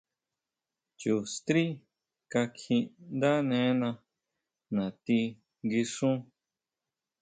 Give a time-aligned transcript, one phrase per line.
[0.99, 1.63] Chu strí
[2.31, 3.89] kakjiʼndánena
[4.75, 5.19] natí
[5.63, 6.15] nguixún.